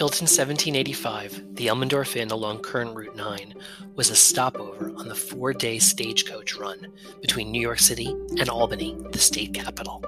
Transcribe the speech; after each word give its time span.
Built 0.00 0.22
in 0.22 0.24
1785, 0.24 1.56
the 1.56 1.66
Elmendorph 1.66 2.16
Inn 2.16 2.30
along 2.30 2.60
current 2.60 2.96
Route 2.96 3.14
9 3.16 3.54
was 3.96 4.08
a 4.08 4.16
stopover 4.16 4.94
on 4.96 5.08
the 5.08 5.14
four 5.14 5.52
day 5.52 5.78
stagecoach 5.78 6.56
run 6.56 6.86
between 7.20 7.50
New 7.50 7.60
York 7.60 7.80
City 7.80 8.06
and 8.38 8.48
Albany, 8.48 8.96
the 9.10 9.18
state 9.18 9.52
capital. 9.52 10.02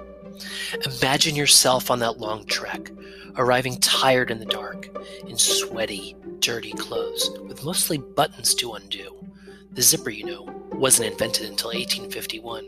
Imagine 0.87 1.37
yourself 1.37 1.91
on 1.91 1.99
that 1.99 2.19
long 2.19 2.47
trek, 2.47 2.91
arriving 3.37 3.77
tired 3.81 4.31
in 4.31 4.39
the 4.39 4.47
dark, 4.47 4.89
in 5.29 5.37
sweaty, 5.37 6.17
dirty 6.39 6.73
clothes, 6.73 7.31
with 7.47 7.63
mostly 7.63 7.99
buttons 7.99 8.55
to 8.55 8.73
undo. 8.73 9.15
The 9.73 9.83
zipper, 9.83 10.09
you 10.09 10.25
know, 10.25 10.49
wasn't 10.73 11.13
invented 11.13 11.51
until 11.51 11.69
1851. 11.69 12.67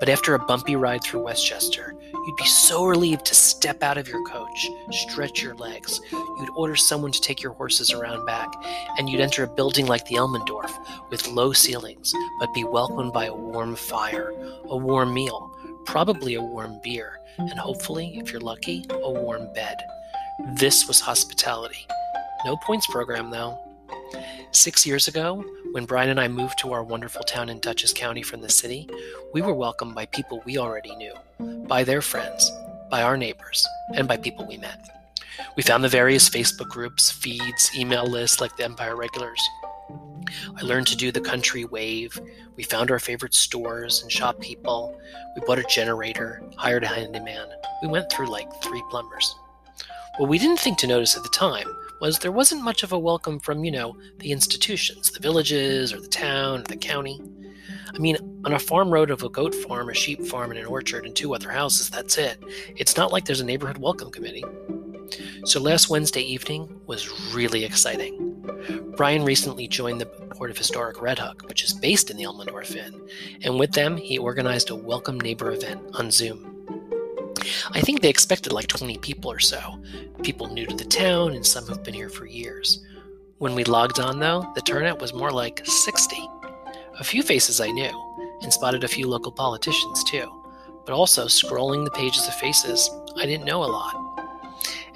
But 0.00 0.08
after 0.08 0.34
a 0.34 0.44
bumpy 0.44 0.74
ride 0.74 1.04
through 1.04 1.22
Westchester, 1.22 1.94
you'd 2.26 2.36
be 2.36 2.46
so 2.46 2.84
relieved 2.84 3.24
to 3.26 3.34
step 3.34 3.82
out 3.82 3.98
of 3.98 4.08
your 4.08 4.22
coach, 4.24 4.68
stretch 4.90 5.42
your 5.42 5.54
legs. 5.54 6.00
You'd 6.12 6.50
order 6.56 6.76
someone 6.76 7.12
to 7.12 7.20
take 7.20 7.42
your 7.42 7.52
horses 7.52 7.92
around 7.92 8.26
back, 8.26 8.52
and 8.98 9.08
you'd 9.08 9.20
enter 9.20 9.44
a 9.44 9.48
building 9.48 9.86
like 9.86 10.06
the 10.06 10.16
Elmendorph 10.16 10.74
with 11.10 11.28
low 11.28 11.52
ceilings, 11.52 12.14
but 12.40 12.54
be 12.54 12.64
welcomed 12.64 13.12
by 13.12 13.26
a 13.26 13.34
warm 13.34 13.76
fire, 13.76 14.32
a 14.64 14.76
warm 14.76 15.12
meal, 15.12 15.50
probably 15.86 16.34
a 16.34 16.42
warm 16.42 16.80
beer, 16.82 17.18
and 17.38 17.58
hopefully, 17.58 18.16
if 18.16 18.32
you're 18.32 18.40
lucky, 18.40 18.84
a 18.90 19.10
warm 19.10 19.52
bed. 19.52 19.76
This 20.54 20.86
was 20.88 21.00
hospitality. 21.00 21.86
No 22.44 22.56
points 22.56 22.86
program, 22.86 23.30
though. 23.30 23.58
Six 24.54 24.86
years 24.86 25.08
ago, 25.08 25.44
when 25.72 25.84
Brian 25.84 26.10
and 26.10 26.20
I 26.20 26.28
moved 26.28 26.60
to 26.60 26.72
our 26.72 26.84
wonderful 26.84 27.24
town 27.24 27.48
in 27.48 27.58
Dutchess 27.58 27.92
County 27.92 28.22
from 28.22 28.40
the 28.40 28.48
city, 28.48 28.88
we 29.32 29.42
were 29.42 29.52
welcomed 29.52 29.96
by 29.96 30.06
people 30.06 30.44
we 30.46 30.58
already 30.58 30.94
knew, 30.94 31.12
by 31.66 31.82
their 31.82 32.00
friends, 32.00 32.52
by 32.88 33.02
our 33.02 33.16
neighbors, 33.16 33.66
and 33.94 34.06
by 34.06 34.16
people 34.16 34.46
we 34.46 34.56
met. 34.56 34.78
We 35.56 35.64
found 35.64 35.82
the 35.82 35.88
various 35.88 36.30
Facebook 36.30 36.68
groups, 36.68 37.10
feeds, 37.10 37.72
email 37.76 38.06
lists 38.06 38.40
like 38.40 38.56
the 38.56 38.62
Empire 38.62 38.94
Regulars. 38.94 39.42
I 40.56 40.62
learned 40.62 40.86
to 40.86 40.96
do 40.96 41.10
the 41.10 41.20
country 41.20 41.64
wave. 41.64 42.18
We 42.54 42.62
found 42.62 42.92
our 42.92 43.00
favorite 43.00 43.34
stores 43.34 44.02
and 44.02 44.12
shop 44.12 44.38
people. 44.38 44.96
We 45.34 45.44
bought 45.44 45.58
a 45.58 45.64
generator, 45.64 46.44
hired 46.56 46.84
a 46.84 46.86
handyman. 46.86 47.48
We 47.82 47.88
went 47.88 48.08
through 48.10 48.30
like 48.30 48.62
three 48.62 48.84
plumbers. 48.88 49.34
What 50.18 50.28
we 50.28 50.38
didn't 50.38 50.60
think 50.60 50.78
to 50.78 50.86
notice 50.86 51.16
at 51.16 51.24
the 51.24 51.28
time 51.30 51.66
was 52.04 52.18
there 52.18 52.30
wasn't 52.30 52.62
much 52.62 52.82
of 52.82 52.92
a 52.92 52.98
welcome 52.98 53.40
from, 53.40 53.64
you 53.64 53.70
know, 53.70 53.96
the 54.18 54.30
institutions, 54.30 55.10
the 55.10 55.20
villages 55.20 55.90
or 55.90 56.02
the 56.02 56.06
town 56.06 56.60
or 56.60 56.64
the 56.64 56.76
county. 56.76 57.18
I 57.94 57.98
mean, 57.98 58.18
on 58.44 58.52
a 58.52 58.58
farm 58.58 58.90
road 58.90 59.10
of 59.10 59.22
a 59.22 59.30
goat 59.30 59.54
farm, 59.54 59.88
a 59.88 59.94
sheep 59.94 60.22
farm, 60.26 60.50
and 60.50 60.60
an 60.60 60.66
orchard, 60.66 61.06
and 61.06 61.16
two 61.16 61.34
other 61.34 61.50
houses, 61.50 61.88
that's 61.88 62.18
it. 62.18 62.44
It's 62.76 62.98
not 62.98 63.10
like 63.10 63.24
there's 63.24 63.40
a 63.40 63.44
neighborhood 63.44 63.78
welcome 63.78 64.10
committee. 64.10 64.44
So 65.46 65.62
last 65.62 65.88
Wednesday 65.88 66.20
evening 66.20 66.78
was 66.84 67.08
really 67.32 67.64
exciting. 67.64 68.92
Brian 68.98 69.24
recently 69.24 69.66
joined 69.66 70.02
the 70.02 70.06
board 70.36 70.50
of 70.50 70.58
Historic 70.58 71.00
Red 71.00 71.18
Hook, 71.18 71.48
which 71.48 71.64
is 71.64 71.72
based 71.72 72.10
in 72.10 72.18
the 72.18 72.24
Elmendorph 72.24 72.76
Inn, 72.76 73.00
and 73.40 73.58
with 73.58 73.72
them, 73.72 73.96
he 73.96 74.18
organized 74.18 74.68
a 74.68 74.74
welcome 74.74 75.18
neighbor 75.18 75.50
event 75.52 75.80
on 75.94 76.10
Zoom. 76.10 76.53
I 77.72 77.80
think 77.80 78.00
they 78.00 78.08
expected 78.08 78.52
like 78.52 78.66
20 78.66 78.98
people 78.98 79.30
or 79.30 79.40
so, 79.40 79.82
people 80.22 80.48
new 80.48 80.66
to 80.66 80.76
the 80.76 80.84
town 80.84 81.32
and 81.32 81.44
some 81.44 81.64
who've 81.64 81.82
been 81.82 81.94
here 81.94 82.08
for 82.08 82.26
years. 82.26 82.84
When 83.38 83.54
we 83.54 83.64
logged 83.64 84.00
on, 84.00 84.20
though, 84.20 84.50
the 84.54 84.60
turnout 84.60 85.00
was 85.00 85.12
more 85.12 85.32
like 85.32 85.62
60. 85.64 86.28
A 86.98 87.04
few 87.04 87.22
faces 87.22 87.60
I 87.60 87.70
knew, 87.70 88.38
and 88.42 88.52
spotted 88.52 88.84
a 88.84 88.88
few 88.88 89.08
local 89.08 89.32
politicians 89.32 90.04
too, 90.04 90.30
but 90.86 90.94
also 90.94 91.26
scrolling 91.26 91.84
the 91.84 91.90
pages 91.90 92.26
of 92.28 92.34
faces, 92.34 92.88
I 93.16 93.26
didn't 93.26 93.46
know 93.46 93.64
a 93.64 93.66
lot. 93.66 94.04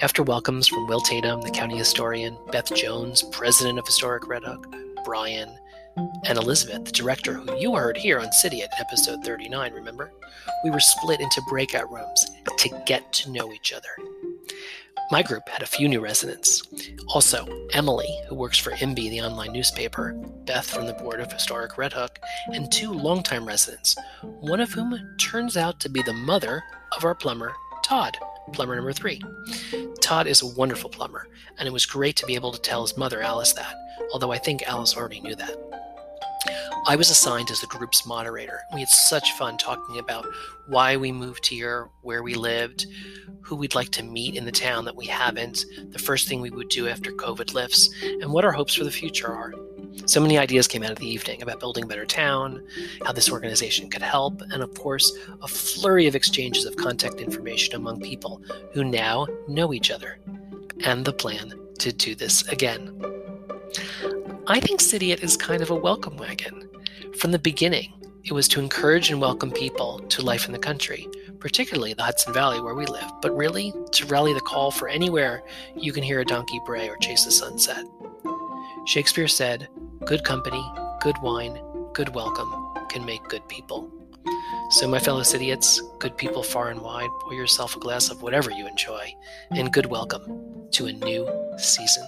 After 0.00 0.22
welcomes 0.22 0.68
from 0.68 0.86
Will 0.86 1.00
Tatum, 1.00 1.40
the 1.42 1.50
county 1.50 1.76
historian, 1.76 2.38
Beth 2.52 2.72
Jones, 2.74 3.22
president 3.22 3.78
of 3.78 3.86
Historic 3.86 4.28
Red 4.28 4.44
Hook, 4.44 4.72
Brian, 5.04 5.58
and 6.24 6.38
Elizabeth, 6.38 6.84
the 6.84 6.92
director 6.92 7.34
who 7.34 7.58
you 7.58 7.74
heard 7.74 7.96
here 7.96 8.20
on 8.20 8.30
Cidiot 8.30 8.70
episode 8.78 9.24
39, 9.24 9.72
remember? 9.72 10.12
We 10.62 10.70
were 10.70 10.80
split 10.80 11.20
into 11.20 11.42
breakout 11.48 11.90
rooms 11.92 12.27
to 12.58 12.82
get 12.86 13.12
to 13.14 13.30
know 13.30 13.52
each 13.52 13.72
other. 13.72 13.88
My 15.10 15.22
group 15.22 15.48
had 15.48 15.62
a 15.62 15.66
few 15.66 15.88
new 15.88 16.00
residents. 16.00 16.62
Also, 17.14 17.46
Emily, 17.72 18.08
who 18.28 18.34
works 18.34 18.58
for 18.58 18.72
MB, 18.72 18.96
the 18.96 19.22
online 19.22 19.52
newspaper, 19.52 20.12
Beth 20.44 20.68
from 20.68 20.86
the 20.86 20.92
board 20.92 21.20
of 21.20 21.32
Historic 21.32 21.78
Red 21.78 21.94
Hook, 21.94 22.18
and 22.52 22.70
two 22.70 22.92
longtime 22.92 23.48
residents, 23.48 23.96
one 24.22 24.60
of 24.60 24.72
whom 24.72 25.16
turns 25.18 25.56
out 25.56 25.80
to 25.80 25.88
be 25.88 26.02
the 26.02 26.12
mother 26.12 26.62
of 26.94 27.06
our 27.06 27.14
plumber, 27.14 27.54
Todd, 27.82 28.18
plumber 28.52 28.76
number 28.76 28.92
three. 28.92 29.22
Todd 30.02 30.26
is 30.26 30.42
a 30.42 30.46
wonderful 30.46 30.90
plumber, 30.90 31.26
and 31.58 31.66
it 31.66 31.72
was 31.72 31.86
great 31.86 32.16
to 32.16 32.26
be 32.26 32.34
able 32.34 32.52
to 32.52 32.60
tell 32.60 32.82
his 32.82 32.98
mother, 32.98 33.22
Alice, 33.22 33.54
that, 33.54 33.74
although 34.12 34.32
I 34.32 34.38
think 34.38 34.62
Alice 34.68 34.94
already 34.94 35.20
knew 35.20 35.34
that. 35.36 35.67
I 36.88 36.96
was 36.96 37.10
assigned 37.10 37.50
as 37.50 37.60
the 37.60 37.66
group's 37.66 38.06
moderator. 38.06 38.62
We 38.72 38.80
had 38.80 38.88
such 38.88 39.32
fun 39.32 39.58
talking 39.58 39.98
about 39.98 40.26
why 40.68 40.96
we 40.96 41.12
moved 41.12 41.46
here, 41.46 41.90
where 42.00 42.22
we 42.22 42.32
lived, 42.32 42.86
who 43.42 43.56
we'd 43.56 43.74
like 43.74 43.90
to 43.90 44.02
meet 44.02 44.36
in 44.36 44.46
the 44.46 44.50
town 44.50 44.86
that 44.86 44.96
we 44.96 45.04
haven't, 45.04 45.66
the 45.90 45.98
first 45.98 46.26
thing 46.26 46.40
we 46.40 46.48
would 46.48 46.70
do 46.70 46.88
after 46.88 47.12
COVID 47.12 47.52
lifts, 47.52 47.90
and 48.02 48.32
what 48.32 48.46
our 48.46 48.52
hopes 48.52 48.72
for 48.72 48.84
the 48.84 48.90
future 48.90 49.28
are. 49.28 49.52
So 50.06 50.18
many 50.18 50.38
ideas 50.38 50.66
came 50.66 50.82
out 50.82 50.90
of 50.90 50.98
the 50.98 51.06
evening 51.06 51.42
about 51.42 51.60
building 51.60 51.84
a 51.84 51.86
better 51.86 52.06
town, 52.06 52.66
how 53.04 53.12
this 53.12 53.30
organization 53.30 53.90
could 53.90 54.00
help, 54.00 54.40
and 54.50 54.62
of 54.62 54.72
course, 54.72 55.12
a 55.42 55.46
flurry 55.46 56.06
of 56.06 56.16
exchanges 56.16 56.64
of 56.64 56.76
contact 56.76 57.20
information 57.20 57.74
among 57.74 58.00
people 58.00 58.40
who 58.72 58.82
now 58.82 59.26
know 59.46 59.74
each 59.74 59.90
other, 59.90 60.20
and 60.84 61.04
the 61.04 61.12
plan 61.12 61.52
to 61.80 61.92
do 61.92 62.14
this 62.14 62.48
again. 62.48 62.98
I 64.46 64.58
think 64.58 64.80
Cidiot 64.80 65.22
is 65.22 65.36
kind 65.36 65.60
of 65.60 65.68
a 65.68 65.74
welcome 65.74 66.16
wagon. 66.16 66.67
From 67.18 67.32
the 67.32 67.38
beginning, 67.40 67.92
it 68.22 68.32
was 68.32 68.46
to 68.48 68.60
encourage 68.60 69.10
and 69.10 69.20
welcome 69.20 69.50
people 69.50 69.98
to 70.08 70.22
life 70.22 70.46
in 70.46 70.52
the 70.52 70.58
country, 70.58 71.08
particularly 71.40 71.92
the 71.92 72.04
Hudson 72.04 72.32
Valley 72.32 72.60
where 72.60 72.76
we 72.76 72.86
live, 72.86 73.10
but 73.20 73.36
really 73.36 73.72
to 73.90 74.06
rally 74.06 74.32
the 74.32 74.40
call 74.40 74.70
for 74.70 74.88
anywhere 74.88 75.42
you 75.74 75.92
can 75.92 76.04
hear 76.04 76.20
a 76.20 76.24
donkey 76.24 76.60
bray 76.64 76.88
or 76.88 76.96
chase 76.98 77.24
the 77.24 77.32
sunset. 77.32 77.84
Shakespeare 78.86 79.26
said, 79.26 79.66
Good 80.06 80.22
company, 80.22 80.64
good 81.00 81.16
wine, 81.20 81.60
good 81.92 82.14
welcome 82.14 82.52
can 82.88 83.04
make 83.04 83.24
good 83.24 83.46
people. 83.48 83.90
So, 84.70 84.86
my 84.86 85.00
fellow 85.00 85.22
Cidiots, 85.22 85.80
good 85.98 86.16
people 86.16 86.44
far 86.44 86.70
and 86.70 86.80
wide, 86.80 87.10
pour 87.22 87.34
yourself 87.34 87.74
a 87.74 87.80
glass 87.80 88.10
of 88.10 88.22
whatever 88.22 88.52
you 88.52 88.68
enjoy, 88.68 89.12
and 89.50 89.72
good 89.72 89.86
welcome 89.86 90.68
to 90.70 90.86
a 90.86 90.92
new 90.92 91.28
season. 91.58 92.06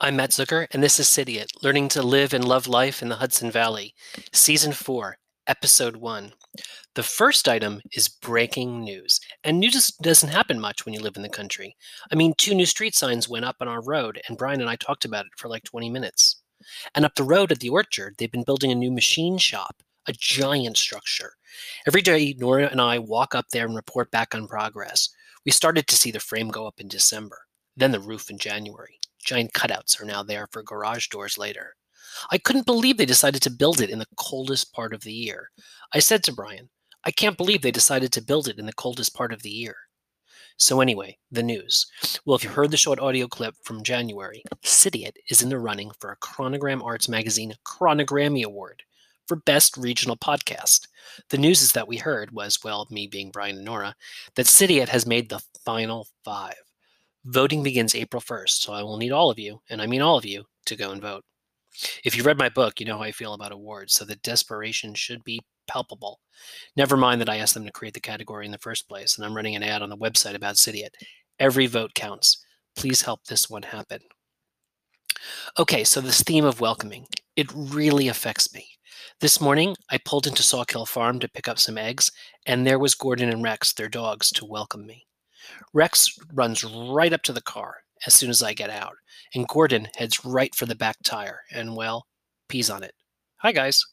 I'm 0.00 0.14
Mat 0.14 0.30
Zucker, 0.30 0.68
and 0.70 0.80
this 0.80 1.00
is 1.00 1.08
Cidiot, 1.08 1.50
Learning 1.60 1.88
to 1.88 2.04
Live 2.04 2.32
and 2.32 2.44
Love 2.44 2.68
Life 2.68 3.02
in 3.02 3.08
the 3.08 3.16
Hudson 3.16 3.50
Valley, 3.50 3.96
Season 4.32 4.72
4, 4.72 5.18
Episode 5.48 5.96
1. 5.96 6.32
The 6.94 7.02
first 7.02 7.48
item 7.48 7.80
is 7.90 8.08
breaking 8.08 8.84
news. 8.84 9.18
And 9.42 9.58
news 9.58 9.90
doesn't 10.00 10.28
happen 10.28 10.60
much 10.60 10.84
when 10.84 10.94
you 10.94 11.00
live 11.00 11.16
in 11.16 11.22
the 11.22 11.28
country. 11.28 11.74
I 12.12 12.14
mean, 12.14 12.34
two 12.38 12.54
new 12.54 12.64
street 12.64 12.94
signs 12.94 13.28
went 13.28 13.44
up 13.44 13.56
on 13.58 13.66
our 13.66 13.82
road, 13.82 14.20
and 14.28 14.38
Brian 14.38 14.60
and 14.60 14.70
I 14.70 14.76
talked 14.76 15.04
about 15.04 15.26
it 15.26 15.32
for 15.36 15.48
like 15.48 15.64
20 15.64 15.90
minutes. 15.90 16.42
And 16.94 17.04
up 17.04 17.16
the 17.16 17.24
road 17.24 17.50
at 17.50 17.58
the 17.58 17.70
orchard, 17.70 18.14
they've 18.18 18.30
been 18.30 18.44
building 18.44 18.70
a 18.70 18.76
new 18.76 18.92
machine 18.92 19.36
shop, 19.36 19.82
a 20.06 20.12
giant 20.12 20.76
structure. 20.76 21.32
Every 21.88 22.02
day, 22.02 22.36
Nora 22.38 22.68
and 22.68 22.80
I 22.80 23.00
walk 23.00 23.34
up 23.34 23.46
there 23.50 23.66
and 23.66 23.74
report 23.74 24.12
back 24.12 24.32
on 24.32 24.46
progress. 24.46 25.08
We 25.44 25.50
started 25.50 25.88
to 25.88 25.96
see 25.96 26.12
the 26.12 26.20
frame 26.20 26.50
go 26.50 26.68
up 26.68 26.78
in 26.78 26.86
December, 26.86 27.46
then 27.76 27.90
the 27.90 27.98
roof 27.98 28.30
in 28.30 28.38
January. 28.38 29.00
Giant 29.28 29.52
cutouts 29.52 30.00
are 30.00 30.06
now 30.06 30.22
there 30.22 30.48
for 30.50 30.62
garage 30.62 31.08
doors 31.08 31.36
later. 31.36 31.76
I 32.30 32.38
couldn't 32.38 32.64
believe 32.64 32.96
they 32.96 33.04
decided 33.04 33.42
to 33.42 33.50
build 33.50 33.78
it 33.78 33.90
in 33.90 33.98
the 33.98 34.08
coldest 34.16 34.72
part 34.72 34.94
of 34.94 35.02
the 35.02 35.12
year. 35.12 35.50
I 35.92 35.98
said 35.98 36.24
to 36.24 36.32
Brian, 36.32 36.70
I 37.04 37.10
can't 37.10 37.36
believe 37.36 37.60
they 37.60 37.70
decided 37.70 38.10
to 38.12 38.22
build 38.22 38.48
it 38.48 38.58
in 38.58 38.64
the 38.64 38.72
coldest 38.72 39.14
part 39.14 39.34
of 39.34 39.42
the 39.42 39.50
year. 39.50 39.76
So, 40.56 40.80
anyway, 40.80 41.18
the 41.30 41.42
news. 41.42 41.84
Well, 42.24 42.36
if 42.36 42.42
you 42.42 42.48
heard 42.48 42.70
the 42.70 42.78
short 42.78 43.00
audio 43.00 43.26
clip 43.26 43.54
from 43.64 43.82
January, 43.82 44.42
Cidiot 44.64 45.18
is 45.28 45.42
in 45.42 45.50
the 45.50 45.58
running 45.58 45.90
for 46.00 46.10
a 46.10 46.16
Chronogram 46.16 46.82
Arts 46.82 47.06
Magazine 47.06 47.52
Chronogrammy 47.66 48.44
Award 48.44 48.82
for 49.26 49.36
Best 49.36 49.76
Regional 49.76 50.16
Podcast. 50.16 50.88
The 51.28 51.36
news 51.36 51.60
is 51.60 51.72
that 51.72 51.86
we 51.86 51.98
heard 51.98 52.30
was, 52.30 52.64
well, 52.64 52.88
me 52.90 53.06
being 53.06 53.30
Brian 53.30 53.56
and 53.56 53.66
Nora, 53.66 53.94
that 54.36 54.46
Cidiot 54.46 54.88
has 54.88 55.06
made 55.06 55.28
the 55.28 55.42
final 55.66 56.08
five. 56.24 56.54
Voting 57.30 57.62
begins 57.62 57.94
April 57.94 58.22
1st, 58.22 58.62
so 58.62 58.72
I 58.72 58.82
will 58.82 58.96
need 58.96 59.12
all 59.12 59.30
of 59.30 59.38
you, 59.38 59.60
and 59.68 59.82
I 59.82 59.86
mean 59.86 60.00
all 60.00 60.16
of 60.16 60.24
you, 60.24 60.44
to 60.64 60.74
go 60.74 60.92
and 60.92 61.02
vote. 61.02 61.26
If 62.02 62.16
you 62.16 62.22
read 62.22 62.38
my 62.38 62.48
book, 62.48 62.80
you 62.80 62.86
know 62.86 62.96
how 62.96 63.02
I 63.02 63.12
feel 63.12 63.34
about 63.34 63.52
awards, 63.52 63.92
so 63.92 64.06
the 64.06 64.16
desperation 64.16 64.94
should 64.94 65.22
be 65.24 65.42
palpable. 65.66 66.20
Never 66.74 66.96
mind 66.96 67.20
that 67.20 67.28
I 67.28 67.36
asked 67.36 67.52
them 67.52 67.66
to 67.66 67.70
create 67.70 67.92
the 67.92 68.00
category 68.00 68.46
in 68.46 68.50
the 68.50 68.56
first 68.56 68.88
place, 68.88 69.18
and 69.18 69.26
I'm 69.26 69.36
running 69.36 69.54
an 69.54 69.62
ad 69.62 69.82
on 69.82 69.90
the 69.90 69.96
website 69.98 70.34
about 70.34 70.56
Cidiot. 70.56 70.96
Every 71.38 71.66
vote 71.66 71.92
counts. 71.92 72.42
Please 72.74 73.02
help 73.02 73.24
this 73.24 73.50
one 73.50 73.64
happen. 73.64 74.00
Okay, 75.58 75.84
so 75.84 76.00
this 76.00 76.22
theme 76.22 76.46
of 76.46 76.62
welcoming, 76.62 77.08
it 77.36 77.52
really 77.54 78.08
affects 78.08 78.54
me. 78.54 78.64
This 79.20 79.38
morning, 79.38 79.76
I 79.90 79.98
pulled 79.98 80.26
into 80.26 80.42
Sawkill 80.42 80.88
Farm 80.88 81.18
to 81.18 81.28
pick 81.28 81.46
up 81.46 81.58
some 81.58 81.76
eggs, 81.76 82.10
and 82.46 82.66
there 82.66 82.78
was 82.78 82.94
Gordon 82.94 83.28
and 83.28 83.42
Rex, 83.42 83.74
their 83.74 83.90
dogs, 83.90 84.30
to 84.30 84.46
welcome 84.46 84.86
me. 84.86 85.07
Rex 85.72 86.18
runs 86.32 86.64
right 86.64 87.12
up 87.12 87.22
to 87.22 87.32
the 87.32 87.40
car 87.42 87.76
as 88.06 88.14
soon 88.14 88.30
as 88.30 88.42
I 88.42 88.54
get 88.54 88.70
out, 88.70 88.94
and 89.34 89.48
Gordon 89.48 89.88
heads 89.96 90.24
right 90.24 90.54
for 90.54 90.66
the 90.66 90.74
back 90.74 90.96
tire 91.02 91.40
and, 91.52 91.76
well, 91.76 92.06
pees 92.48 92.70
on 92.70 92.82
it. 92.82 92.94
Hi, 93.38 93.52
guys. 93.52 93.84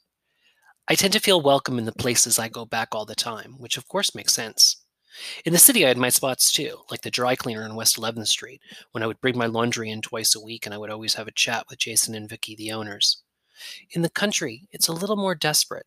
I 0.88 0.96
tend 0.96 1.13
to 1.13 1.19
feel 1.19 1.42
welcome 1.42 1.80
in 1.80 1.86
the 1.86 1.92
places 1.92 2.38
I 2.38 2.48
go 2.48 2.66
back 2.66 2.90
all 2.92 3.06
the 3.06 3.16
time, 3.16 3.56
which 3.57 3.78
of 3.78 3.88
course 3.88 4.13
makes 4.13 4.34
sense. 4.34 4.78
In 5.46 5.54
the 5.54 5.60
city, 5.60 5.86
I 5.86 5.88
had 5.88 5.98
my 5.98 6.10
spots 6.10 6.52
too, 6.52 6.80
like 6.92 7.02
the 7.02 7.10
dry 7.10 7.36
cleaner 7.36 7.63
on 7.63 7.75
West 7.75 7.98
11th 7.98 8.28
Street, 8.28 8.62
when 8.92 9.01
I 9.01 9.08
would 9.08 9.22
bring 9.22 9.38
my 9.38 9.46
laundry 9.46 9.90
in 9.90 10.01
twice 10.01 10.36
a 10.36 10.44
week 10.44 10.66
and 10.66 10.75
I 10.75 10.78
would 10.78 10.90
always 10.90 11.16
have 11.16 11.28
a 11.28 11.31
chat 11.31 11.66
with 11.69 11.80
Jason 11.80 12.13
and 12.13 12.30
Vicky, 12.30 12.56
the 12.56 12.72
owners. 12.72 13.24
In 13.92 14.01
the 14.01 14.10
country, 14.10 14.68
it's 14.72 14.88
a 14.88 14.94
little 14.94 15.16
more 15.16 15.34
desperate. 15.34 15.86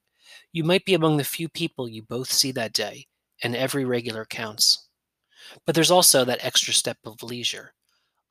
You 0.50 0.64
might 0.64 0.84
be 0.84 0.94
among 0.94 1.18
the 1.18 1.24
few 1.24 1.48
people 1.48 1.88
you 1.88 2.02
both 2.02 2.32
see 2.32 2.52
that 2.52 2.72
day, 2.72 3.06
and 3.42 3.54
every 3.54 3.84
regular 3.84 4.24
counts. 4.24 4.87
But 5.64 5.74
there's 5.74 5.90
also 5.90 6.24
that 6.24 6.44
extra 6.44 6.74
step 6.74 6.98
of 7.04 7.22
leisure. 7.22 7.72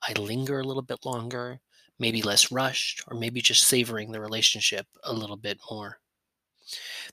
I 0.02 0.12
linger 0.12 0.60
a 0.60 0.64
little 0.64 0.82
bit 0.82 1.04
longer, 1.04 1.60
maybe 1.98 2.22
less 2.22 2.52
rushed, 2.52 3.02
or 3.08 3.18
maybe 3.18 3.40
just 3.40 3.66
savoring 3.66 4.12
the 4.12 4.20
relationship 4.20 4.86
a 5.04 5.12
little 5.12 5.36
bit 5.36 5.58
more. 5.70 5.98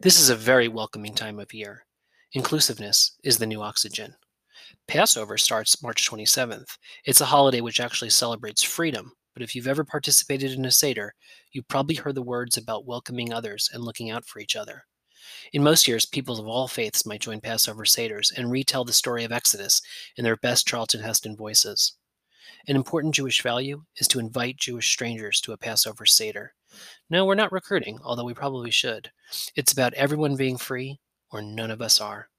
This 0.01 0.19
is 0.19 0.29
a 0.29 0.35
very 0.35 0.67
welcoming 0.67 1.13
time 1.13 1.39
of 1.39 1.53
year. 1.53 1.85
Inclusiveness 2.33 3.17
is 3.23 3.37
the 3.37 3.47
new 3.47 3.61
oxygen. 3.61 4.13
Passover 4.87 5.37
starts 5.37 5.81
March 5.81 6.09
27th. 6.09 6.77
It's 7.05 7.21
a 7.21 7.25
holiday 7.25 7.61
which 7.61 7.79
actually 7.79 8.09
celebrates 8.09 8.61
freedom, 8.61 9.13
but 9.33 9.41
if 9.41 9.55
you've 9.55 9.67
ever 9.67 9.83
participated 9.83 10.51
in 10.51 10.65
a 10.65 10.71
Seder, 10.71 11.13
you've 11.51 11.67
probably 11.67 11.95
heard 11.95 12.15
the 12.15 12.21
words 12.21 12.57
about 12.57 12.85
welcoming 12.85 13.33
others 13.33 13.69
and 13.73 13.83
looking 13.83 14.11
out 14.11 14.25
for 14.25 14.39
each 14.39 14.55
other. 14.55 14.83
In 15.53 15.63
most 15.63 15.87
years, 15.87 16.05
people 16.05 16.39
of 16.39 16.47
all 16.47 16.67
faiths 16.67 17.05
might 17.05 17.21
join 17.21 17.41
Passover 17.41 17.85
Seders 17.85 18.31
and 18.35 18.51
retell 18.51 18.83
the 18.83 18.93
story 18.93 19.23
of 19.23 19.31
Exodus 19.31 19.81
in 20.17 20.23
their 20.23 20.37
best 20.37 20.67
Charlton 20.67 21.01
Heston 21.01 21.35
voices. 21.35 21.93
An 22.67 22.75
important 22.75 23.13
Jewish 23.15 23.41
value 23.41 23.83
is 23.97 24.07
to 24.09 24.19
invite 24.19 24.57
Jewish 24.57 24.91
strangers 24.91 25.39
to 25.41 25.53
a 25.53 25.57
Passover 25.57 26.05
Seder. 26.05 26.53
No, 27.09 27.25
we're 27.25 27.35
not 27.35 27.51
recruiting, 27.51 27.99
although 28.03 28.23
we 28.23 28.33
probably 28.33 28.71
should. 28.71 29.11
It's 29.55 29.71
about 29.71 29.93
everyone 29.93 30.35
being 30.35 30.57
free, 30.57 30.99
or 31.31 31.41
none 31.41 31.71
of 31.71 31.81
us 31.81 32.01
are. 32.01 32.29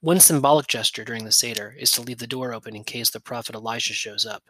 One 0.00 0.20
symbolic 0.20 0.68
gesture 0.68 1.04
during 1.04 1.24
the 1.24 1.32
Seder 1.32 1.74
is 1.78 1.90
to 1.92 2.02
leave 2.02 2.18
the 2.18 2.26
door 2.26 2.54
open 2.54 2.74
in 2.74 2.84
case 2.84 3.10
the 3.10 3.20
prophet 3.20 3.54
Elijah 3.54 3.92
shows 3.92 4.24
up. 4.24 4.44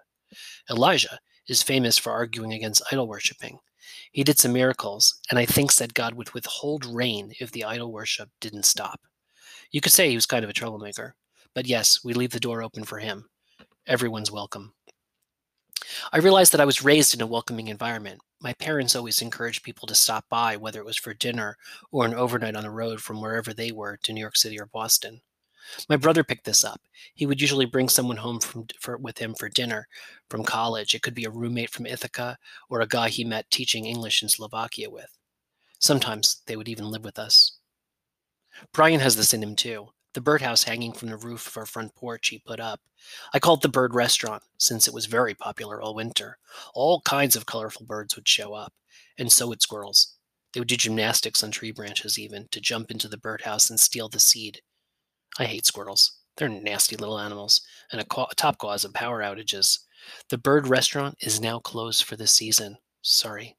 Elijah 0.70 1.18
is 1.48 1.62
famous 1.62 1.98
for 1.98 2.12
arguing 2.12 2.52
against 2.52 2.82
idol 2.92 3.08
worshipping. 3.08 3.58
He 4.12 4.24
did 4.24 4.38
some 4.38 4.52
miracles, 4.52 5.20
and 5.30 5.38
I 5.38 5.46
think 5.46 5.70
said 5.70 5.94
God 5.94 6.14
would 6.14 6.32
withhold 6.32 6.84
rain 6.84 7.32
if 7.40 7.52
the 7.52 7.64
idol 7.64 7.92
worship 7.92 8.28
didn't 8.40 8.64
stop. 8.64 9.00
You 9.70 9.80
could 9.80 9.92
say 9.92 10.08
he 10.08 10.16
was 10.16 10.26
kind 10.26 10.44
of 10.44 10.50
a 10.50 10.54
troublemaker, 10.54 11.14
but 11.54 11.66
yes, 11.66 12.00
we 12.04 12.14
leave 12.14 12.32
the 12.32 12.40
door 12.40 12.62
open 12.62 12.84
for 12.84 12.98
him. 12.98 13.28
Everyone's 13.86 14.30
welcome. 14.30 14.74
I 16.12 16.18
realized 16.18 16.52
that 16.52 16.60
I 16.60 16.64
was 16.64 16.84
raised 16.84 17.14
in 17.14 17.20
a 17.20 17.26
welcoming 17.26 17.68
environment. 17.68 18.20
My 18.40 18.52
parents 18.54 18.94
always 18.94 19.22
encouraged 19.22 19.62
people 19.62 19.86
to 19.88 19.94
stop 19.94 20.24
by, 20.28 20.56
whether 20.56 20.80
it 20.80 20.86
was 20.86 20.96
for 20.96 21.14
dinner 21.14 21.56
or 21.90 22.04
an 22.04 22.14
overnight 22.14 22.56
on 22.56 22.62
the 22.62 22.70
road 22.70 23.00
from 23.00 23.20
wherever 23.20 23.52
they 23.52 23.72
were 23.72 23.98
to 24.02 24.12
New 24.12 24.20
York 24.20 24.36
City 24.36 24.58
or 24.60 24.66
Boston. 24.66 25.20
My 25.88 25.96
brother 25.96 26.24
picked 26.24 26.44
this 26.44 26.64
up. 26.64 26.80
He 27.14 27.26
would 27.26 27.40
usually 27.40 27.66
bring 27.66 27.88
someone 27.88 28.16
home 28.18 28.40
from 28.40 28.66
for, 28.80 28.96
with 28.96 29.18
him 29.18 29.34
for 29.34 29.48
dinner 29.48 29.86
from 30.28 30.44
college. 30.44 30.94
It 30.94 31.02
could 31.02 31.14
be 31.14 31.24
a 31.24 31.30
roommate 31.30 31.70
from 31.70 31.86
Ithaca 31.86 32.38
or 32.68 32.80
a 32.80 32.86
guy 32.86 33.08
he 33.08 33.24
met 33.24 33.50
teaching 33.50 33.86
English 33.86 34.22
in 34.22 34.28
Slovakia 34.28 34.90
with. 34.90 35.16
Sometimes 35.78 36.42
they 36.46 36.56
would 36.56 36.68
even 36.68 36.90
live 36.90 37.04
with 37.04 37.18
us. 37.18 37.58
Brian 38.72 39.00
has 39.00 39.16
this 39.16 39.32
in 39.32 39.42
him 39.42 39.56
too 39.56 39.88
the 40.12 40.20
birdhouse 40.20 40.64
hanging 40.64 40.92
from 40.92 41.08
the 41.08 41.16
roof 41.16 41.46
of 41.46 41.56
our 41.56 41.66
front 41.66 41.94
porch 41.94 42.28
he 42.28 42.42
put 42.44 42.58
up. 42.58 42.80
I 43.32 43.38
called 43.38 43.62
the 43.62 43.68
bird 43.68 43.94
restaurant, 43.94 44.42
since 44.58 44.88
it 44.88 44.94
was 44.94 45.06
very 45.06 45.34
popular 45.34 45.80
all 45.80 45.94
winter. 45.94 46.38
All 46.74 47.00
kinds 47.02 47.36
of 47.36 47.46
colorful 47.46 47.86
birds 47.86 48.16
would 48.16 48.26
show 48.26 48.52
up, 48.52 48.72
and 49.18 49.30
so 49.30 49.48
would 49.48 49.62
squirrels. 49.62 50.16
They 50.52 50.60
would 50.60 50.68
do 50.68 50.76
gymnastics 50.76 51.44
on 51.44 51.52
tree 51.52 51.70
branches, 51.70 52.18
even, 52.18 52.48
to 52.50 52.60
jump 52.60 52.90
into 52.90 53.06
the 53.06 53.18
birdhouse 53.18 53.70
and 53.70 53.78
steal 53.78 54.08
the 54.08 54.18
seed. 54.18 54.62
I 55.40 55.46
hate 55.46 55.64
squirrels. 55.64 56.18
They're 56.36 56.50
nasty 56.50 56.96
little 56.96 57.18
animals, 57.18 57.62
and 57.90 58.00
a, 58.00 58.04
ca- 58.04 58.28
top 58.36 58.58
cause 58.58 58.84
of 58.84 58.92
power 58.92 59.22
outages. 59.22 59.78
The 60.28 60.36
bird 60.36 60.68
restaurant 60.68 61.16
is 61.20 61.40
now 61.40 61.60
closed 61.60 62.04
for 62.04 62.16
the 62.16 62.26
season. 62.26 62.76
Sorry. 63.00 63.56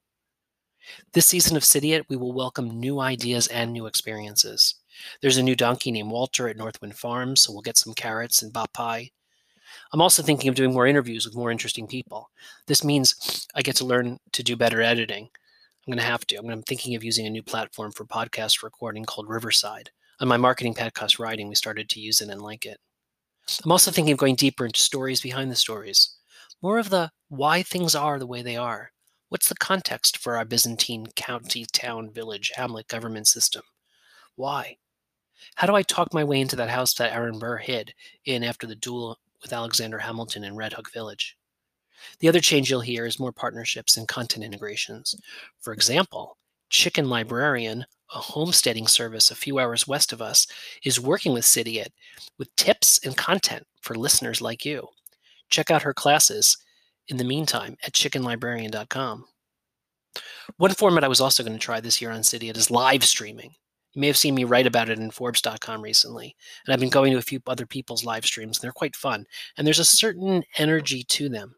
This 1.14 1.26
season 1.26 1.58
of 1.58 1.66
City 1.66 2.00
we 2.08 2.18
will 2.18 2.34
welcome 2.34 2.80
new 2.80 3.00
ideas 3.00 3.48
and 3.48 3.74
new 3.74 3.88
experiences. 3.88 4.76
There's 5.22 5.38
a 5.38 5.44
new 5.44 5.56
donkey 5.56 5.92
named 5.92 6.12
Walter 6.12 6.48
at 6.48 6.56
Northwind 6.56 6.96
Farms, 6.96 7.42
so 7.42 7.52
we'll 7.52 7.64
get 7.64 7.78
some 7.78 7.96
carrots 7.96 8.44
and 8.44 8.54
bot 8.54 8.72
pie. 8.74 9.10
I'm 9.92 10.02
also 10.02 10.22
thinking 10.22 10.50
of 10.50 10.56
doing 10.56 10.74
more 10.74 10.86
interviews 10.86 11.26
with 11.26 11.36
more 11.36 11.50
interesting 11.50 11.88
people. 11.88 12.30
This 12.68 12.84
means 12.84 13.48
I 13.56 13.64
get 13.64 13.76
to 13.78 13.86
learn 13.86 14.20
to 14.34 14.44
do 14.44 14.56
better 14.56 14.84
editing. 14.84 15.24
I'm 15.24 15.92
going 15.92 15.98
to 15.98 16.04
have 16.04 16.28
to. 16.28 16.36
I'm 16.36 16.62
thinking 16.62 16.94
of 16.94 17.04
using 17.04 17.26
a 17.26 17.32
new 17.32 17.42
platform 17.42 17.92
for 17.92 18.06
podcast 18.06 18.62
recording 18.62 19.04
called 19.04 19.28
Riverside. 19.28 19.90
On 20.22 20.28
my 20.28 20.38
marketing 20.38 20.76
podcast 20.76 21.18
writing, 21.18 21.50
we 21.50 21.56
started 21.56 21.90
to 21.90 22.00
use 22.00 22.22
it 22.22 22.30
and 22.30 22.44
like 22.44 22.68
it. 22.68 22.78
I'm 23.66 23.72
also 23.72 23.90
thinking 23.90 24.12
of 24.12 24.20
going 24.20 24.36
deeper 24.36 24.68
into 24.68 24.80
stories 24.80 25.20
behind 25.20 25.50
the 25.50 25.56
stories. 25.56 26.16
More 26.62 26.78
of 26.78 26.92
the 26.92 27.10
why 27.30 27.64
things 27.64 27.96
are 27.96 28.20
the 28.20 28.28
way 28.28 28.44
they 28.44 28.56
are. 28.56 28.92
What's 29.30 29.50
the 29.50 29.56
context 29.56 30.20
for 30.20 30.38
our 30.38 30.46
Byzantine 30.46 31.08
county, 31.16 31.66
town, 31.74 32.12
village, 32.12 32.52
hamlet 32.54 32.88
government 32.88 33.30
system? 33.30 33.64
Why? 34.36 34.78
How 35.56 35.66
do 35.66 35.74
I 35.74 35.82
talk 35.82 36.14
my 36.14 36.24
way 36.24 36.40
into 36.40 36.56
that 36.56 36.70
house 36.70 36.94
that 36.94 37.14
Aaron 37.14 37.40
Burr 37.40 37.58
hid 37.58 37.96
in 38.26 38.44
after 38.44 38.68
the 38.68 38.76
duel 38.76 39.18
with 39.42 39.52
Alexander 39.52 39.98
Hamilton 39.98 40.44
in 40.44 40.56
Red 40.56 40.74
Hook 40.74 40.94
Village? 40.94 41.36
The 42.20 42.28
other 42.28 42.42
change 42.42 42.70
you'll 42.70 42.82
hear 42.82 43.08
is 43.08 43.20
more 43.20 43.32
partnerships 43.32 43.98
and 43.98 44.08
content 44.08 44.46
integrations. 44.46 45.16
For 45.62 45.74
example, 45.74 46.38
Chicken 46.70 47.10
Librarian, 47.10 47.88
a 48.14 48.20
homesteading 48.20 48.88
service 48.88 49.32
a 49.32 49.36
few 49.36 49.60
hours 49.60 49.88
west 49.88 50.12
of 50.14 50.22
us, 50.22 50.48
is 50.84 51.00
working 51.00 51.34
with 51.34 51.46
Cidiot 51.46 51.94
with 52.38 52.56
tips 52.56 53.00
and 53.06 53.16
content 53.16 53.66
for 53.82 53.96
listeners 53.96 54.42
like 54.42 54.66
you. 54.66 54.88
Check 55.50 55.72
out 55.72 55.84
her 55.84 55.94
classes 55.94 56.58
in 57.08 57.18
the 57.18 57.24
meantime 57.24 57.78
at 57.84 57.94
chickenlibrarian.com. 57.94 59.26
One 60.58 60.74
format 60.74 61.04
I 61.04 61.08
was 61.08 61.22
also 61.22 61.44
going 61.44 61.58
to 61.58 61.60
try 61.60 61.80
this 61.80 62.02
year 62.02 62.12
on 62.12 62.24
Cidiot 62.24 62.58
is 62.58 62.72
live 62.72 63.04
streaming. 63.04 63.56
You 63.94 64.02
may 64.02 64.08
have 64.08 64.18
seen 64.18 64.36
me 64.36 64.46
write 64.46 64.68
about 64.68 64.90
it 64.90 65.00
in 65.00 65.12
Forbes.com 65.12 65.82
recently. 65.82 66.36
And 66.66 66.74
I've 66.74 66.80
been 66.80 66.90
going 66.90 67.12
to 67.12 67.18
a 67.18 67.22
few 67.22 67.42
other 67.48 67.66
people's 67.66 68.06
live 68.06 68.26
streams, 68.26 68.58
and 68.58 68.64
they're 68.64 68.72
quite 68.72 68.96
fun. 68.96 69.26
And 69.58 69.68
there's 69.68 69.80
a 69.80 69.86
certain 69.86 70.44
energy 70.58 71.04
to 71.04 71.30
them. 71.30 71.56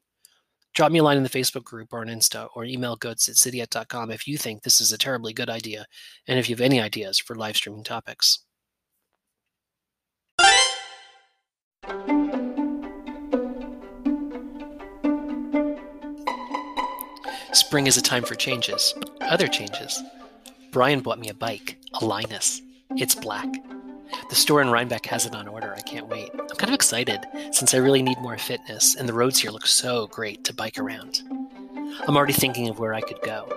Drop 0.74 0.92
me 0.92 1.00
a 1.00 1.04
line 1.04 1.18
in 1.18 1.24
the 1.24 1.30
Facebook 1.30 1.64
group 1.64 1.94
or 1.94 2.02
on 2.02 2.08
Insta 2.08 2.50
or 2.56 2.66
email 2.66 2.96
goods 2.96 3.30
at 3.30 3.36
cidiot.com 3.36 4.10
if 4.10 4.28
you 4.28 4.38
think 4.38 4.64
this 4.64 4.82
is 4.82 4.92
a 4.92 4.98
terribly 4.98 5.32
good 5.32 5.50
idea 5.50 5.86
and 6.28 6.40
if 6.40 6.50
you 6.50 6.56
have 6.56 6.62
any 6.62 6.82
ideas 6.82 7.20
for 7.20 7.36
live 7.36 7.56
streaming 7.56 7.84
topics. 7.84 8.40
Spring 17.54 17.86
is 17.86 17.98
a 17.98 18.02
time 18.02 18.24
for 18.24 18.34
changes, 18.34 18.96
other 19.22 19.48
changes. 19.48 20.02
Brian 20.72 21.02
bought 21.02 21.20
me 21.20 21.30
a 21.30 21.36
bike, 21.36 21.78
a 22.02 22.06
Linus. 22.06 22.62
It's 22.96 23.14
black. 23.14 23.48
The 24.30 24.36
store 24.36 24.62
in 24.62 24.70
Rhinebeck 24.70 25.06
has 25.06 25.28
it 25.28 25.36
on 25.36 25.48
order. 25.48 25.74
I 25.76 25.82
can't 25.82 26.08
wait. 26.08 26.32
I'm 26.64 26.68
kind 26.68 26.76
of 26.76 26.80
excited 26.80 27.26
since 27.52 27.74
I 27.74 27.80
really 27.80 28.02
need 28.02 28.22
more 28.22 28.38
fitness, 28.38 28.96
and 28.96 29.08
the 29.08 29.12
roads 29.12 29.38
here 29.38 29.52
look 29.52 29.68
so 29.68 30.08
great 30.08 30.46
to 30.46 30.54
bike 30.54 30.80
around. 30.80 31.22
I'm 32.08 32.16
already 32.16 32.32
thinking 32.32 32.70
of 32.70 32.80
where 32.80 32.94
I 32.94 33.02
could 33.02 33.22
go. 33.22 33.52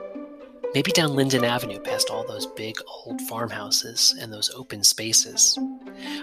Maybe 0.75 0.91
down 0.91 1.15
Linden 1.15 1.45
Avenue 1.45 1.79
past 1.79 2.11
all 2.11 2.27
those 2.27 2.47
big 2.47 2.75
old 3.05 3.21
farmhouses 3.21 4.17
and 4.21 4.33
those 4.33 4.51
open 4.57 4.83
spaces. 4.83 5.57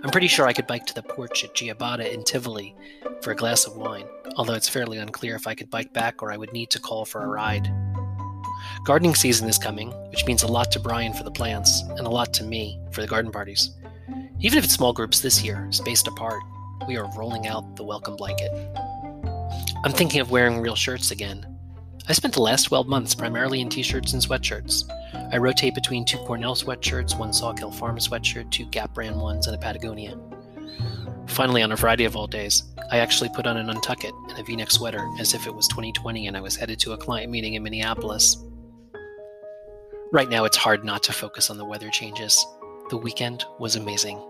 I'm 0.04 0.10
pretty 0.10 0.28
sure 0.28 0.46
I 0.46 0.52
could 0.52 0.68
bike 0.68 0.86
to 0.88 0.94
the 0.94 1.04
porch 1.04 1.46
at 1.46 1.56
Giabata 1.56 2.12
in 2.12 2.26
Tivoli 2.26 2.76
for 3.22 3.32
a 3.32 3.36
glass 3.36 3.64
of 3.64 3.78
wine, 3.78 4.08
although 4.36 4.56
it's 4.56 4.68
fairly 4.68 4.98
unclear 4.98 5.36
if 5.36 5.48
I 5.48 5.56
could 5.56 5.70
bike 5.70 5.94
back 5.94 6.22
or 6.22 6.34
I 6.34 6.38
would 6.38 6.52
need 6.52 6.70
to 6.72 6.82
call 6.82 7.06
for 7.06 7.24
a 7.24 7.28
ride. 7.28 7.74
Gardening 8.84 9.16
season 9.16 9.48
is 9.48 9.58
coming, 9.58 9.92
which 10.10 10.26
means 10.26 10.44
a 10.44 10.52
lot 10.52 10.70
to 10.74 10.82
Brian 10.82 11.14
for 11.14 11.24
the 11.24 11.32
plants 11.32 11.80
and 11.98 12.06
a 12.06 12.10
lot 12.10 12.34
to 12.34 12.44
me 12.44 12.78
for 12.92 13.00
the 13.00 13.08
garden 13.08 13.32
parties. 13.32 13.72
Even 14.42 14.60
if 14.60 14.66
it's 14.66 14.74
small 14.74 14.92
groups 14.92 15.22
this 15.22 15.42
year, 15.42 15.66
spaced 15.72 16.10
apart, 16.10 16.44
we 16.88 16.98
are 16.98 17.10
rolling 17.16 17.48
out 17.48 17.76
the 17.76 17.84
welcome 17.84 18.16
blanket. 18.16 18.52
I'm 19.84 19.92
thinking 19.92 20.22
of 20.22 20.32
wearing 20.32 20.60
real 20.60 20.76
shirts 20.76 21.12
again. 21.12 21.46
I 22.08 22.14
spent 22.14 22.34
the 22.34 22.42
last 22.42 22.64
12 22.64 22.88
months 22.88 23.16
primarily 23.16 23.62
in 23.62 23.70
t 23.70 23.82
shirts 23.82 24.14
and 24.14 24.22
sweatshirts. 24.22 24.90
I 25.32 25.38
rotate 25.38 25.76
between 25.76 26.04
two 26.04 26.18
Cornell 26.20 26.56
sweatshirts, 26.56 27.18
one 27.18 27.32
Sawkill 27.32 27.74
Farm 27.74 27.98
sweatshirt, 27.98 28.52
two 28.52 28.66
Gap 28.66 28.94
brand 28.94 29.20
ones, 29.20 29.48
and 29.48 29.56
a 29.56 29.60
Patagonia. 29.60 30.18
Finally, 31.28 31.64
on 31.64 31.72
a 31.72 31.78
Friday 31.78 32.04
of 32.04 32.16
all 32.18 32.28
days, 32.28 32.64
I 32.92 33.00
actually 33.00 33.30
put 33.30 33.48
on 33.48 33.58
an 33.58 33.68
Untuckit 33.68 34.12
and 34.30 34.40
a 34.40 34.44
v 34.44 34.58
neck 34.58 34.72
sweater 34.72 35.08
as 35.20 35.34
if 35.34 35.48
it 35.48 35.56
was 35.56 35.68
2020 35.70 36.28
and 36.28 36.36
I 36.36 36.42
was 36.42 36.56
headed 36.56 36.80
to 36.80 36.94
a 36.94 36.98
client 36.98 37.32
meeting 37.32 37.54
in 37.54 37.64
Minneapolis. 37.64 38.38
Right 40.12 40.30
now, 40.30 40.46
it's 40.46 40.58
hard 40.58 40.84
not 40.84 41.02
to 41.04 41.14
focus 41.14 41.50
on 41.50 41.58
the 41.58 41.66
weather 41.66 41.90
changes. 41.90 42.46
The 42.90 42.98
weekend 42.98 43.46
was 43.58 43.76
amazing. 43.76 44.22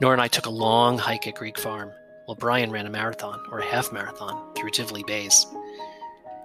Nora 0.00 0.14
and 0.14 0.22
I 0.22 0.28
took 0.28 0.46
a 0.46 0.50
long 0.50 0.98
hike 0.98 1.26
at 1.28 1.36
Greig 1.36 1.56
Farm, 1.56 1.92
while 2.24 2.34
Brian 2.34 2.70
ran 2.70 2.86
a 2.86 2.90
marathon 2.90 3.40
or 3.50 3.60
a 3.60 3.64
half 3.64 3.92
marathon 3.92 4.52
through 4.54 4.70
Tivoli 4.70 5.04
Bays. 5.04 5.46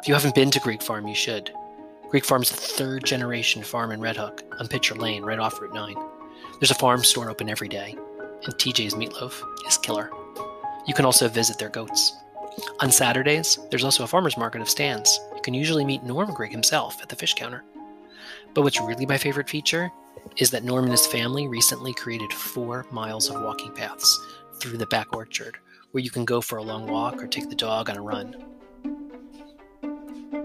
If 0.02 0.08
you 0.08 0.14
haven't 0.14 0.36
been 0.36 0.52
to 0.52 0.60
Greig 0.60 0.84
Farm, 0.84 1.08
you 1.08 1.16
should. 1.16 1.52
Greig 2.10 2.26
Farm's 2.26 2.52
the 2.52 2.58
third 2.58 3.04
generation 3.04 3.64
farm 3.64 3.92
in 3.92 4.02
Red 4.02 4.18
Hook 4.18 4.44
on 4.60 4.68
Pitcher 4.68 4.96
Lane, 4.96 5.24
right 5.24 5.40
off 5.40 5.60
Route 5.60 5.74
9. 5.74 5.96
There's 6.60 6.72
a 6.72 6.76
farm 6.76 7.04
store 7.04 7.30
open 7.30 7.50
every 7.50 7.68
day, 7.68 7.96
and 8.46 8.54
TJ's 8.56 8.94
meatloaf 8.94 9.42
is 9.68 9.78
killer. 9.78 10.12
You 10.86 10.94
can 10.94 11.06
also 11.06 11.28
visit 11.28 11.58
their 11.58 11.70
goats. 11.70 12.14
On 12.82 12.92
Saturdays, 12.92 13.58
there's 13.70 13.84
also 13.84 14.04
a 14.04 14.08
farmer's 14.08 14.38
market 14.38 14.62
of 14.62 14.70
stands. 14.70 15.20
You 15.36 15.42
can 15.42 15.54
usually 15.54 15.86
meet 15.86 16.04
Norm 16.04 16.34
Greig 16.34 16.52
himself 16.52 17.02
at 17.02 17.10
the 17.10 17.16
fish 17.16 17.34
counter. 17.34 17.64
But 18.54 18.62
what's 18.62 18.82
really 18.82 19.06
my 19.06 19.18
favorite 19.18 19.50
feature 19.50 19.92
is 20.38 20.52
that 20.52 20.64
Norm 20.64 20.84
and 20.84 20.92
his 20.92 21.08
family 21.08 21.48
recently 21.48 21.94
created 21.94 22.32
four 22.32 22.86
miles 22.92 23.30
of 23.30 23.42
walking 23.42 23.72
paths 23.74 24.20
through 24.60 24.78
the 24.78 24.86
back 24.88 25.16
orchard 25.16 25.58
where 25.92 26.04
you 26.04 26.10
can 26.10 26.26
go 26.26 26.42
for 26.42 26.58
a 26.58 26.64
long 26.64 26.88
walk 26.88 27.22
or 27.22 27.28
take 27.28 27.50
the 27.50 27.56
dog 27.56 27.90
on 27.90 27.98
a 27.98 28.02
run. 28.02 28.36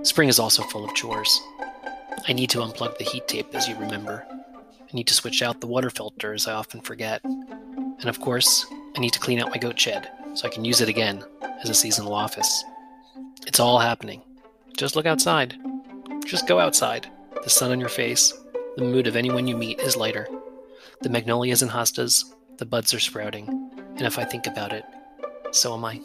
Spring 0.02 0.28
is 0.28 0.38
also 0.38 0.62
full 0.64 0.84
of 0.84 0.94
chores. 0.94 1.40
I 2.26 2.32
need 2.32 2.50
to 2.50 2.58
unplug 2.58 2.98
the 2.98 3.04
heat 3.04 3.28
tape, 3.28 3.54
as 3.54 3.68
you 3.68 3.76
remember. 3.76 4.26
I 4.30 4.92
need 4.92 5.06
to 5.08 5.14
switch 5.14 5.42
out 5.42 5.60
the 5.60 5.66
water 5.66 5.90
filter, 5.90 6.32
as 6.32 6.46
I 6.46 6.54
often 6.54 6.80
forget. 6.80 7.22
And 7.24 8.06
of 8.06 8.20
course, 8.20 8.66
I 8.96 9.00
need 9.00 9.12
to 9.12 9.18
clean 9.18 9.40
out 9.40 9.50
my 9.50 9.58
goat 9.58 9.78
shed 9.78 10.10
so 10.34 10.46
I 10.46 10.50
can 10.50 10.64
use 10.64 10.80
it 10.80 10.88
again 10.88 11.24
as 11.62 11.68
a 11.70 11.74
seasonal 11.74 12.14
office. 12.14 12.64
It's 13.46 13.60
all 13.60 13.78
happening. 13.78 14.22
Just 14.76 14.96
look 14.96 15.06
outside. 15.06 15.56
Just 16.24 16.48
go 16.48 16.58
outside. 16.58 17.10
The 17.42 17.50
sun 17.50 17.72
on 17.72 17.80
your 17.80 17.88
face, 17.88 18.32
the 18.76 18.84
mood 18.84 19.06
of 19.06 19.16
anyone 19.16 19.46
you 19.46 19.56
meet 19.56 19.78
is 19.80 19.96
lighter. 19.96 20.26
The 21.02 21.08
magnolias 21.08 21.62
and 21.62 21.70
hostas, 21.70 22.24
the 22.58 22.66
buds 22.66 22.92
are 22.92 23.00
sprouting. 23.00 23.48
And 23.96 24.02
if 24.02 24.18
I 24.18 24.24
think 24.24 24.46
about 24.46 24.72
it, 24.72 24.84
so 25.52 25.74
am 25.74 25.84
I. 25.84 26.00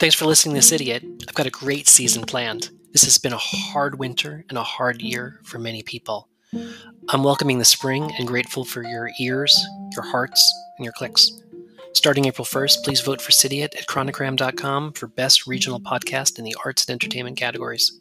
Thanks 0.00 0.14
for 0.14 0.26
listening 0.26 0.54
to 0.54 0.58
this 0.58 0.72
idiot. 0.72 1.04
I've 1.28 1.34
got 1.34 1.46
a 1.46 1.50
great 1.50 1.88
season 1.88 2.22
planned. 2.24 2.70
This 2.92 3.02
has 3.02 3.18
been 3.18 3.32
a 3.32 3.38
hard 3.38 3.98
winter 3.98 4.44
and 4.48 4.56
a 4.56 4.62
hard 4.62 5.02
year 5.02 5.40
for 5.42 5.58
many 5.58 5.82
people. 5.82 6.28
I'm 6.54 7.22
welcoming 7.22 7.58
the 7.58 7.64
spring 7.64 8.10
and 8.18 8.26
grateful 8.26 8.64
for 8.64 8.82
your 8.82 9.10
ears, 9.20 9.54
your 9.92 10.04
hearts, 10.04 10.54
and 10.78 10.84
your 10.84 10.92
clicks. 10.94 11.30
Starting 11.92 12.24
April 12.24 12.44
1st, 12.44 12.84
please 12.84 13.00
vote 13.00 13.20
for 13.20 13.32
Cidiot 13.32 13.74
at 13.74 13.86
chronogram.com 13.86 14.92
for 14.92 15.08
Best 15.08 15.46
Regional 15.46 15.80
Podcast 15.80 16.38
in 16.38 16.44
the 16.44 16.56
Arts 16.64 16.86
and 16.86 16.94
Entertainment 16.94 17.36
categories. 17.36 18.00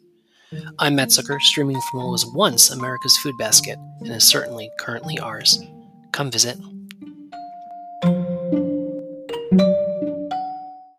I'm 0.80 0.96
Mat 0.96 1.10
Zucker, 1.10 1.42
streaming 1.42 1.82
from 1.90 2.02
what 2.02 2.12
was 2.12 2.26
once 2.26 2.70
America's 2.70 3.18
Food 3.18 3.38
Basket 3.38 3.78
and 4.00 4.12
is 4.12 4.24
certainly 4.24 4.70
currently 4.80 5.20
ours. 5.20 5.62
Come 6.14 6.32
visit. 6.32 6.58